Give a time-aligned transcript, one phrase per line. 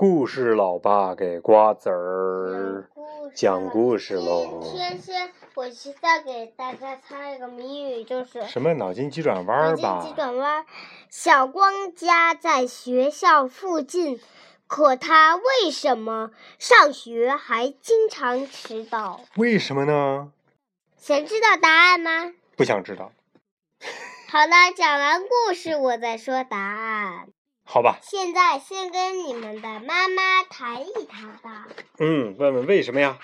[0.00, 2.88] 故事老爸给瓜子儿
[3.34, 4.60] 讲故事喽。
[4.62, 9.82] 今天先，我现在给大家猜一个谜语，就是什么脑筋急转弯吧？
[9.82, 10.64] 脑筋急转弯。
[11.10, 14.18] 小光家在学校附近，
[14.66, 19.20] 可他为什么上学还经常迟到？
[19.36, 20.32] 为什么呢？
[20.96, 22.32] 想知道答案吗？
[22.56, 23.12] 不想知道。
[24.32, 27.28] 好了，讲完故事我再说答案。
[27.72, 28.00] 好吧。
[28.02, 31.68] 现在先跟你们的妈妈谈一谈吧。
[32.00, 33.16] 嗯，问问为什么呀？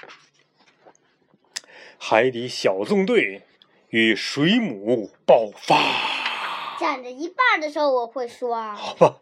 [1.98, 3.42] 海底小纵队
[3.88, 6.78] 与水母爆发。
[6.78, 8.72] 讲着一半的时候我会说。
[8.74, 9.20] 好吧。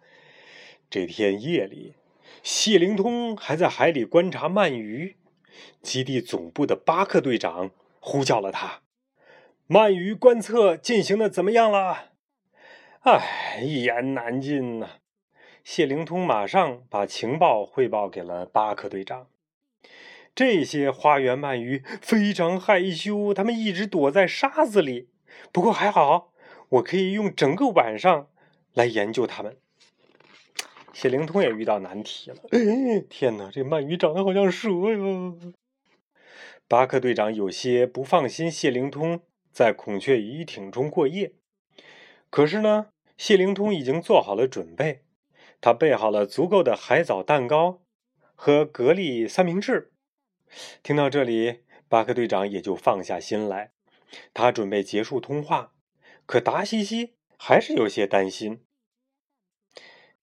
[0.90, 1.94] 这天夜里，
[2.42, 5.16] 谢灵通还在海里观察鳗鱼。
[5.80, 8.82] 基地总部的巴克队长呼叫了他
[9.70, 12.10] ：“鳗鱼观测进行的怎么样了？”
[13.00, 14.88] 唉，一言难尽呐。
[15.64, 19.28] 谢灵通马上把情报汇报给了巴克队长。
[20.34, 25.08] 这些花园鳗鱼非常害羞，它们一直躲在沙子里。
[25.50, 26.32] 不过还好，
[26.68, 28.28] 我可以用整个晚上
[28.74, 29.56] 来研究它们。
[30.92, 32.36] 谢灵通也遇到难题了。
[32.50, 35.32] 哎，天哪，这鳗鱼长得好像蛇呀！
[36.68, 41.32] 巴克队长有些不放心谢灵通在孔雀鱼艇中过夜。
[42.28, 45.03] 可是呢，谢灵通已经做好了准备。
[45.60, 47.82] 他备好了足够的海藻蛋糕
[48.34, 49.92] 和蛤蜊三明治。
[50.82, 53.72] 听到这里，巴克队长也就放下心来。
[54.32, 55.72] 他准备结束通话，
[56.26, 58.64] 可达西西还是有些担心。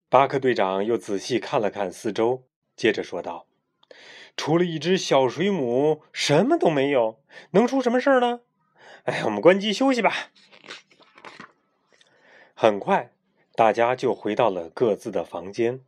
[0.08, 3.48] 巴克队长又仔细看了看四周，接着说道
[4.38, 8.42] ：“除了一只小水母，什么都没有，能出什么事呢？
[9.04, 10.32] 哎，我们关机休息吧。”
[12.56, 13.14] 很快。
[13.54, 15.84] 大家就回到了各自的房间。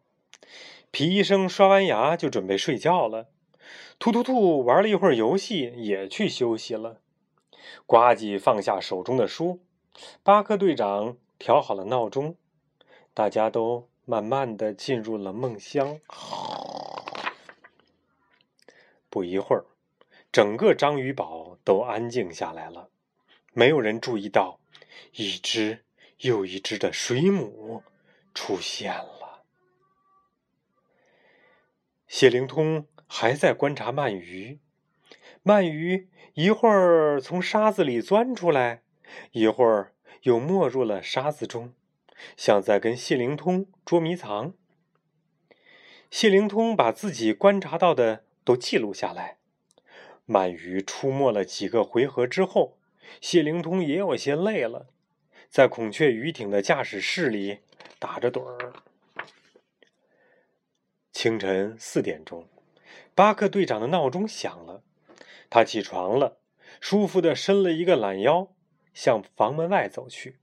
[0.91, 3.29] 皮医生刷完牙就准备睡觉了。
[3.97, 6.99] 突突兔玩了一会儿游戏，也去休息了。
[7.85, 9.61] 呱唧放下手中的书。
[10.21, 12.35] 巴克队长调好了闹钟。
[13.13, 15.99] 大家都慢慢的进入了梦乡。
[19.09, 19.65] 不一会儿，
[20.31, 22.89] 整个章鱼堡都安静下来了。
[23.53, 24.59] 没有人注意到
[25.13, 25.83] 一只。
[26.23, 27.83] 又一只的水母
[28.33, 29.43] 出现了。
[32.07, 34.59] 谢灵通还在观察鳗鱼，
[35.43, 38.83] 鳗鱼一会儿从沙子里钻出来，
[39.31, 41.73] 一会儿又没入了沙子中，
[42.37, 44.53] 像在跟谢灵通捉迷藏。
[46.09, 49.39] 谢灵通把自己观察到的都记录下来。
[50.27, 52.77] 鳗鱼出没了几个回合之后，
[53.19, 54.87] 谢灵通也有些累了。
[55.53, 57.59] 在孔雀鱼艇的驾驶室里
[57.99, 58.73] 打着盹儿。
[61.11, 62.47] 清晨四点钟，
[63.13, 64.81] 巴克队长的闹钟响了，
[65.51, 66.39] 他起床了，
[66.79, 68.47] 舒服的伸了一个懒腰，
[68.95, 70.39] 向房门外走去。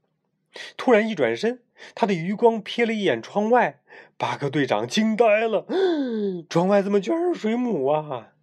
[0.76, 1.64] 突然一转身，
[1.96, 3.80] 他的余光瞥了一眼窗外，
[4.16, 5.66] 巴克队长惊呆了：
[6.48, 8.34] 窗外怎么全是水母啊？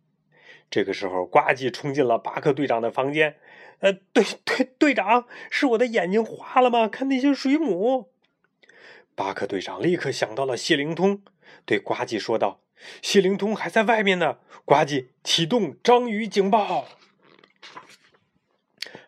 [0.69, 3.37] 这个时候，呱唧冲进了巴克队长的房间。
[3.79, 6.87] 呃，队队队长，是我的眼睛花了吗？
[6.87, 8.09] 看那些水母。
[9.15, 11.21] 巴克队长立刻想到了谢灵通，
[11.65, 12.59] 对呱唧说道
[13.01, 16.87] ：“谢灵通还在外面呢。”呱唧启动章鱼警报。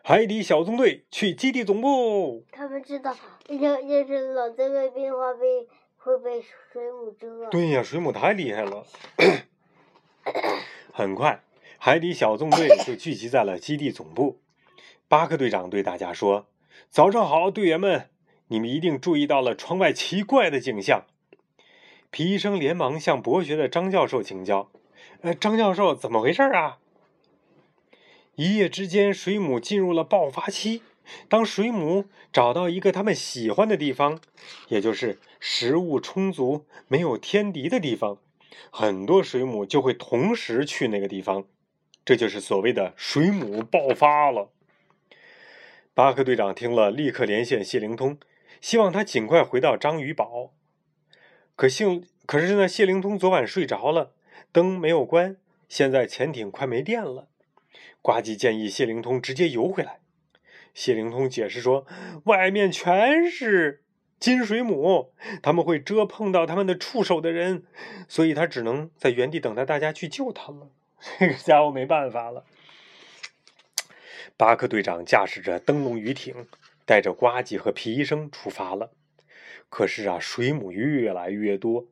[0.02, 2.44] 海底小纵队去基地总部。
[2.50, 3.16] 他们知道，
[3.48, 6.42] 要要是老在外边的话，被会被
[6.72, 7.48] 水母蛰。
[7.50, 8.86] 对呀，水母太厉害了。
[10.92, 11.42] 很快，
[11.78, 14.40] 海底小纵队就聚集在了基地总部。
[15.10, 16.46] 巴克队长对大家说
[16.88, 18.10] ：“早上好，队员们！
[18.46, 21.04] 你们一定注意到了窗外奇怪的景象。”
[22.12, 24.70] 皮医生连忙向博学的张教授请教
[25.22, 26.78] ：“呃，张教授，怎么回事啊？”
[28.38, 30.82] 一夜之间，水母进入了爆发期。
[31.28, 34.20] 当水母找到一个他们喜欢的地方，
[34.68, 38.18] 也就是食物充足、没有天敌的地方，
[38.70, 41.46] 很多水母就会同时去那个地方，
[42.04, 44.50] 这就是所谓的水母爆发了。
[45.92, 48.16] 巴克队长听了，立刻连线谢灵通，
[48.60, 50.54] 希望他尽快回到章鱼堡。
[51.56, 54.12] 可幸，可是呢，谢灵通昨晚睡着了，
[54.52, 55.36] 灯没有关，
[55.68, 57.26] 现在潜艇快没电了。
[58.00, 59.98] 呱唧建议谢灵通直接游回来。
[60.72, 61.84] 谢灵通解释说，
[62.24, 63.82] 外面全是
[64.20, 67.64] 金水母，他们会蛰碰到他们的触手的人，
[68.06, 70.70] 所以他只能在原地等待大家去救他了。
[71.18, 72.44] 这个家伙没办法了。
[74.36, 76.46] 巴克队长驾驶着灯笼鱼艇，
[76.84, 78.92] 带着呱唧和皮医生出发了。
[79.68, 81.86] 可是啊，水母越来越多，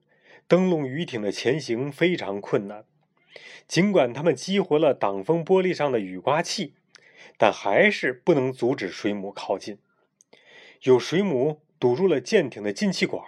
[0.46, 2.84] 灯笼鱼艇的前行非常困难。
[3.66, 6.74] 尽管他们激活了挡风玻璃上的雨刮器，
[7.36, 9.78] 但还是不能阻止水母靠近。
[10.82, 13.22] 有水母堵住了舰艇的进气管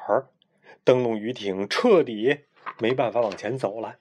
[0.83, 2.41] 灯笼鱼艇彻底
[2.79, 3.99] 没办法往前走了。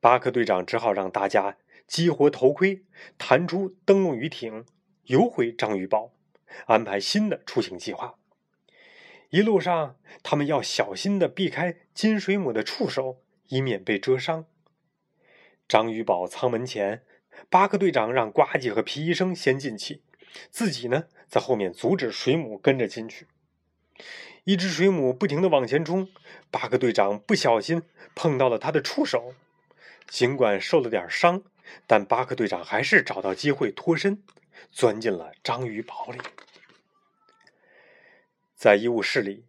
[0.00, 1.56] 巴克队长只好让大家
[1.88, 2.84] 激活头盔，
[3.16, 4.66] 弹出灯笼鱼艇，
[5.04, 6.12] 游回章鱼堡，
[6.66, 8.16] 安排新的出行计划。
[9.30, 14.44] 一路上，他们要小心的避开金水母的触手，以免被蛰伤。
[15.66, 17.02] 章鱼堡舱门前，
[17.48, 20.02] 巴克队长让呱唧和皮医生先进去，
[20.50, 23.26] 自己呢在后面阻止水母跟着进去。
[24.44, 26.08] 一只水母不停的往前冲，
[26.50, 27.82] 巴克队长不小心
[28.14, 29.34] 碰到了它的触手，
[30.06, 31.42] 尽管受了点伤，
[31.86, 34.22] 但巴克队长还是找到机会脱身，
[34.70, 36.18] 钻进了章鱼堡里。
[38.54, 39.44] 在医务室里，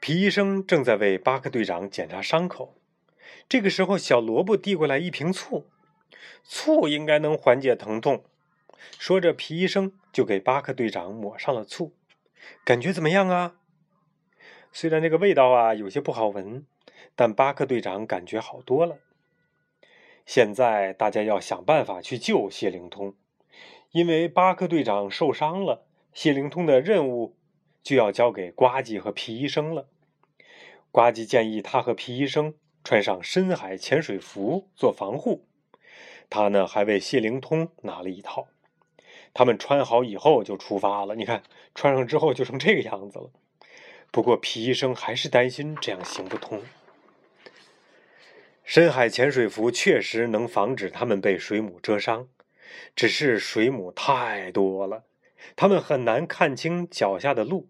[0.00, 2.78] 皮医生正在为巴克队长检查伤口。
[3.48, 5.68] 这个时候，小萝卜递过来一瓶醋，
[6.42, 8.24] 醋应该能缓解疼痛。
[8.98, 11.94] 说着，皮医生就给巴克队长抹上了醋。
[12.64, 13.56] 感觉怎么样啊？
[14.72, 16.64] 虽然这个味道啊有些不好闻，
[17.14, 18.98] 但巴克队长感觉好多了。
[20.26, 23.14] 现在大家要想办法去救谢灵通，
[23.92, 27.34] 因为巴克队长受伤了，谢灵通的任务
[27.82, 29.88] 就要交给呱唧和皮医生了。
[30.92, 32.54] 呱唧建议他和皮医生。
[32.86, 35.44] 穿上深海潜水服做防护，
[36.30, 38.46] 他呢还为谢灵通拿了一套。
[39.34, 41.16] 他们穿好以后就出发了。
[41.16, 41.42] 你看，
[41.74, 43.30] 穿上之后就成这个样子了。
[44.12, 46.62] 不过皮医生还是担心这样行不通。
[48.66, 52.28] 深海潜水服确实能防止他们被水母蛰伤，
[52.96, 55.04] 只是水母太多了，
[55.54, 57.68] 他们很难看清脚下的路。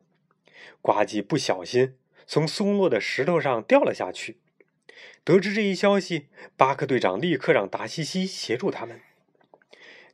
[0.80, 4.38] 呱唧不小心从松落的石头上掉了下去。
[5.22, 9.02] 得知这一消息，巴克队长立刻让达西西协助他们。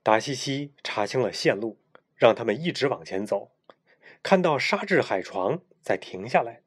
[0.02, 1.78] 达西西查清了线路，
[2.16, 3.52] 让他们一直往前走，
[4.20, 6.62] 看到沙质海床再停下来。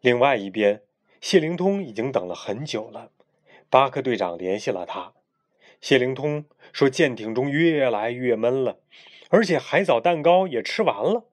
[0.00, 0.82] 另外一边，
[1.20, 3.10] 谢灵通已经等了很久了。
[3.70, 5.12] 巴克队长联系了他，
[5.80, 8.80] 谢灵通说舰艇中越来越闷了，
[9.28, 11.24] 而且海藻蛋糕也吃完了。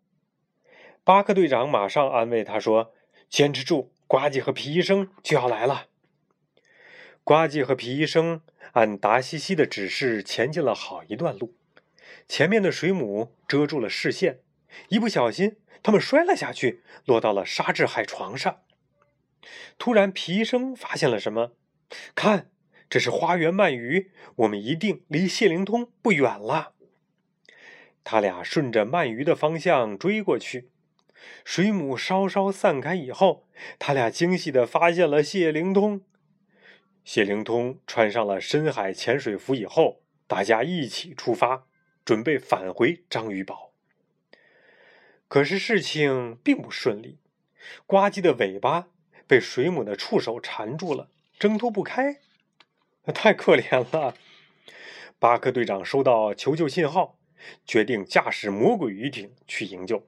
[1.03, 2.93] 巴克队长马上安慰他说
[3.29, 5.87] ：“坚持住。”呱唧和皮医生就要来了。
[7.23, 8.41] 呱唧和皮医生
[8.73, 11.55] 按达西西的指示前进了好一段路，
[12.27, 14.41] 前面的水母遮住了视线，
[14.89, 18.61] 一不小心他们摔了下去，落到了沙质海床上。
[19.77, 21.53] 突然，皮生发现了什么？
[22.15, 22.49] 看，
[22.89, 26.73] 这是花园鳗鱼，我们一定离谢灵通不远了。
[28.03, 30.69] 他俩顺着鳗鱼的方向追过去。
[31.43, 33.47] 水母稍稍散开以后，
[33.79, 36.01] 他俩惊喜地发现了谢灵通。
[37.03, 41.65] 谢灵通穿上了深海潜水服以后，大家一起出发，
[42.03, 43.73] 准备返回章鱼堡。
[45.27, 47.19] 可是事情并不顺利，
[47.87, 48.89] 呱唧的尾巴
[49.27, 52.19] 被水母的触手缠住了，挣脱不开，
[53.13, 54.15] 太可怜了。
[55.19, 57.17] 巴克队长收到求救信号，
[57.65, 60.07] 决定驾驶魔鬼鱼艇去营救。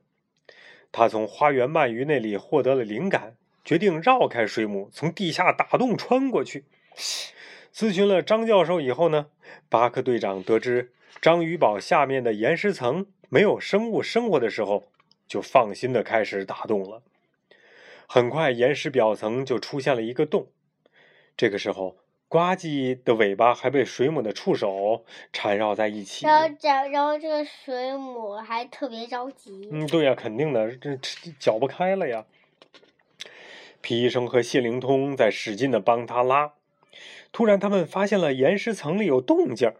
[0.92, 6.66] 他从花园鳗鱼那里获得了灵感，决定绕开水母，从地下打洞穿过去。
[7.74, 9.28] 咨询了张教授以后呢，
[9.70, 14.92] 巴克队长得知章鱼堡下面的岩石层没有生物生活的时候，
[15.28, 17.04] 就放心的开始打洞了。
[18.10, 20.48] 很快，岩石表层就出现了一个洞。
[21.36, 21.98] 这个时候，
[22.30, 29.68] 呱唧的尾巴还被水母的触手缠绕在一起，然后，然然后这个水母还特别着急。
[29.72, 30.98] 嗯，对呀，肯定的，这
[31.38, 32.26] 搅不开了呀。
[33.82, 36.54] 皮医生和谢灵通在使劲的帮他拉，
[37.34, 39.74] 突然他们发现了岩石层里有动静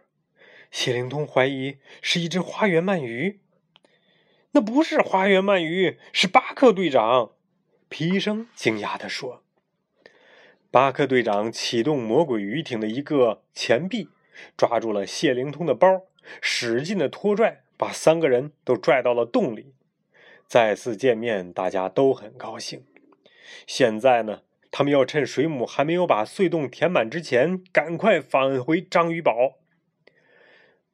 [0.70, 3.40] 谢灵通怀疑是一只花园鳗鱼，
[4.52, 7.32] 那不是花园鳗鱼，是巴克队长。
[7.88, 9.42] 皮医生惊讶地说。
[10.70, 14.10] 巴克队长启动魔鬼鱼艇的一个前臂，
[14.56, 16.02] 抓住了谢灵通的包，
[16.42, 19.72] 使劲的拖拽，把三个人都拽到了洞里。
[20.46, 22.84] 再次见面，大家都很高兴。
[23.66, 29.58] 现在呢，他们要趁水母还没有把隧洞填满之前，赶快返回章鱼堡。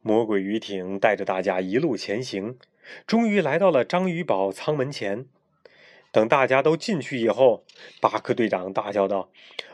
[0.01, 2.59] 魔鬼鱼艇带着大家一路前行，
[3.07, 5.27] 终于来到了章鱼堡舱门前。
[6.15, 7.65] 等大家都进去以后，
[8.01, 9.33] 巴克队长大叫道：“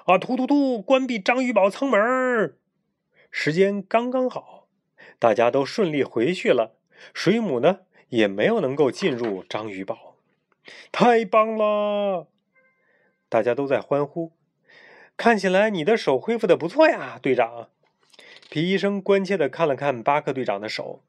[0.08, 0.80] 啊，突突突！
[0.80, 2.56] 关闭章鱼堡舱门！”
[3.30, 4.66] 时间刚刚好，
[5.18, 6.76] 大家都顺利回去了。
[7.12, 10.16] 水母呢，也没有能够进入章鱼堡。
[10.90, 12.26] 太棒了！
[13.28, 14.32] 大家都在欢呼。
[15.18, 17.68] 看起来你的手恢复的不错呀，队长。
[18.48, 21.02] 皮医生关切的看了看巴克队长的手。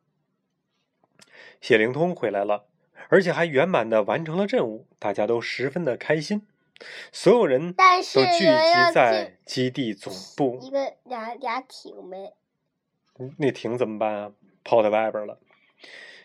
[1.61, 2.65] 谢灵通回来了，
[3.11, 6.47] 而且还圆满的完成了任务，大家都十分的开心。
[7.11, 10.57] 所有人都聚集在基地总部。
[10.61, 12.33] 一个俩俩艇呗。
[13.37, 14.31] 那艇怎么办啊？
[14.63, 15.39] 泡在外边了。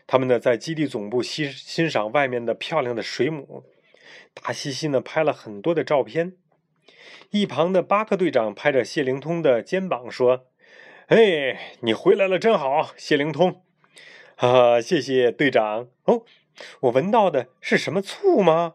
[0.07, 3.64] 他们呢，在基地总部欣欣赏外面的漂亮的水母，
[4.33, 6.37] 大西西呢拍了很多的照片。
[7.31, 10.47] 一旁的巴克队长拍着谢灵通的肩膀说
[11.09, 13.62] ：“哎，你回来了，真好，谢灵通。”
[14.38, 15.88] 哈，谢谢队长。
[16.05, 16.23] 哦，
[16.80, 18.75] 我闻到的是什么醋吗？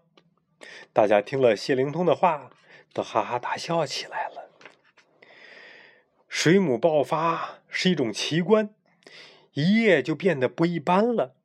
[0.94, 2.52] 大家听了谢灵通的话，
[2.94, 4.52] 都哈哈大笑起来了。
[6.28, 8.74] 水母爆发是一种奇观，
[9.54, 11.36] 一夜就变得不一般了。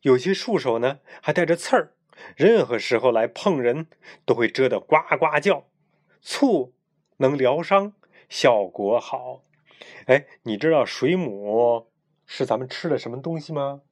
[0.00, 1.92] 有些触手呢还带着刺儿，
[2.36, 3.86] 任何时候来碰人
[4.24, 5.66] 都会蛰得呱呱叫。
[6.20, 6.74] 醋
[7.18, 7.92] 能疗伤，
[8.28, 9.42] 效果好。
[10.06, 11.88] 哎，你知道水母
[12.24, 13.82] 是咱们吃的什么东西吗？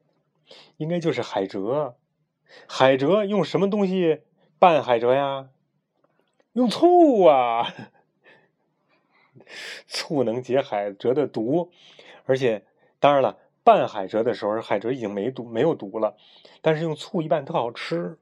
[0.77, 1.95] 应该就是海蜇。
[2.67, 4.21] 海蜇用什么东西？
[4.59, 5.49] 拌海蜇呀，
[6.53, 7.75] 用醋啊，
[9.87, 11.71] 醋能解海蜇的毒，
[12.25, 12.65] 而且
[12.99, 16.17] 当然了，拌海蜇的时候，海蜇已经没毒没有毒了，
[16.63, 18.17] 但是用醋一拌特好吃。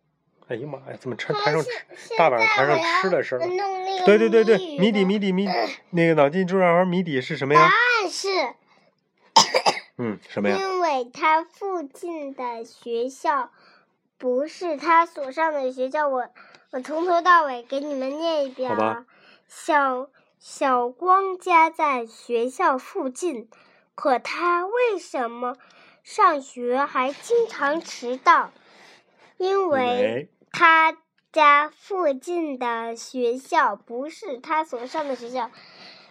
[0.49, 1.71] 哎呀妈呀，怎么吃谈上吃
[2.19, 3.47] 大晚上谈上吃的事儿了？
[4.05, 5.47] 对对对对，谜底谜底谜，
[5.91, 7.61] 那个脑筋急转弯谜底是什么呀？
[7.61, 8.29] 答案是，
[10.02, 10.56] 嗯，什么呀？
[10.59, 13.50] 因为他附近的学校。
[14.18, 16.28] 不是他所上的学校，我
[16.71, 19.04] 我从头到尾给你们念一遍啊。
[19.49, 23.50] 小小光家在学校附近，
[23.97, 25.56] 可他为什么
[26.04, 28.52] 上学还经常迟到？
[29.38, 30.97] 因为他
[31.32, 35.50] 家附近的学校不是他所上的学校。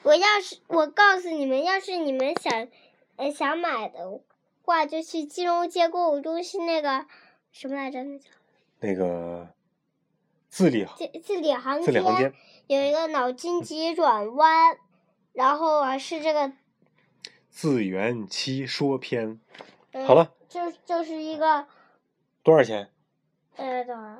[0.03, 2.67] 我要是我告诉你们，要是你们想
[3.22, 4.20] 呃想买的
[4.63, 7.06] 话，就去金融街购物中心那个。
[7.51, 8.04] 什么来着？
[8.04, 8.32] 那叫
[8.80, 9.54] 那个
[10.50, 12.34] 字里字字里行字里行间
[12.66, 14.75] 有一个脑筋急转弯，
[15.34, 16.51] 然后啊是这个
[17.51, 19.40] 自圆其说篇。
[20.08, 21.68] 好了，就就是一个
[22.42, 22.90] 多少钱？
[23.56, 24.18] 呃，多少？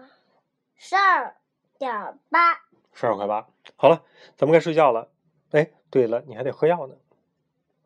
[0.76, 1.38] 十二
[1.80, 2.54] 点八。
[2.94, 3.48] 十二块八。
[3.76, 4.04] 好了，
[4.36, 5.10] 咱们该睡觉了。
[5.50, 6.96] 哎，对了，你还得喝药呢。